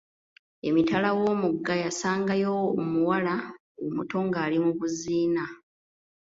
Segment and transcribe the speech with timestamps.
[0.67, 3.35] Emitala w'omugga yasangayo omuwala
[3.85, 5.43] omuto ng'ali mu buziina.